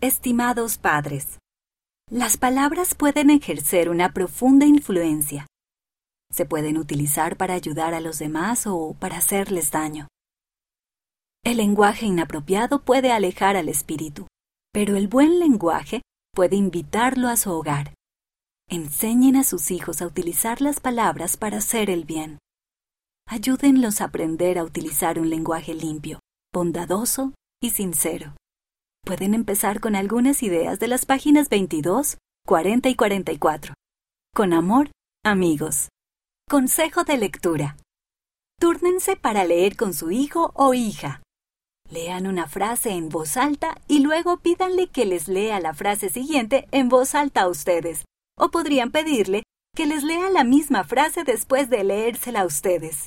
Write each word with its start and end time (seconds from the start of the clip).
Estimados 0.00 0.78
padres, 0.78 1.40
las 2.08 2.36
palabras 2.36 2.94
pueden 2.94 3.30
ejercer 3.30 3.90
una 3.90 4.12
profunda 4.12 4.64
influencia. 4.64 5.48
Se 6.30 6.46
pueden 6.46 6.78
utilizar 6.78 7.36
para 7.36 7.54
ayudar 7.54 7.94
a 7.94 8.00
los 8.00 8.20
demás 8.20 8.68
o 8.68 8.94
para 9.00 9.16
hacerles 9.16 9.72
daño. 9.72 10.06
El 11.44 11.56
lenguaje 11.56 12.06
inapropiado 12.06 12.84
puede 12.84 13.10
alejar 13.10 13.56
al 13.56 13.68
espíritu, 13.68 14.28
pero 14.72 14.96
el 14.96 15.08
buen 15.08 15.40
lenguaje 15.40 16.02
puede 16.32 16.54
invitarlo 16.54 17.26
a 17.26 17.36
su 17.36 17.50
hogar. 17.50 17.94
Enseñen 18.70 19.34
a 19.34 19.42
sus 19.42 19.72
hijos 19.72 20.00
a 20.00 20.06
utilizar 20.06 20.60
las 20.60 20.78
palabras 20.78 21.36
para 21.36 21.58
hacer 21.58 21.90
el 21.90 22.04
bien. 22.04 22.38
Ayúdenlos 23.26 24.00
a 24.00 24.04
aprender 24.04 24.58
a 24.58 24.62
utilizar 24.62 25.18
un 25.18 25.28
lenguaje 25.28 25.74
limpio, 25.74 26.20
bondadoso 26.54 27.34
y 27.60 27.70
sincero. 27.70 28.36
Pueden 29.08 29.32
empezar 29.32 29.80
con 29.80 29.96
algunas 29.96 30.42
ideas 30.42 30.80
de 30.80 30.86
las 30.86 31.06
páginas 31.06 31.48
22, 31.48 32.18
40 32.46 32.90
y 32.90 32.94
44. 32.94 33.72
Con 34.34 34.52
amor, 34.52 34.90
amigos. 35.24 35.88
Consejo 36.46 37.04
de 37.04 37.16
lectura. 37.16 37.78
Túrnense 38.60 39.16
para 39.16 39.46
leer 39.46 39.76
con 39.76 39.94
su 39.94 40.10
hijo 40.10 40.52
o 40.54 40.74
hija. 40.74 41.22
Lean 41.88 42.26
una 42.26 42.48
frase 42.48 42.90
en 42.90 43.08
voz 43.08 43.38
alta 43.38 43.80
y 43.88 44.00
luego 44.00 44.40
pídanle 44.40 44.88
que 44.88 45.06
les 45.06 45.26
lea 45.26 45.58
la 45.58 45.72
frase 45.72 46.10
siguiente 46.10 46.68
en 46.70 46.90
voz 46.90 47.14
alta 47.14 47.40
a 47.40 47.48
ustedes. 47.48 48.04
O 48.36 48.50
podrían 48.50 48.90
pedirle 48.90 49.42
que 49.74 49.86
les 49.86 50.02
lea 50.02 50.28
la 50.28 50.44
misma 50.44 50.84
frase 50.84 51.24
después 51.24 51.70
de 51.70 51.82
leérsela 51.82 52.42
a 52.42 52.46
ustedes. 52.46 53.06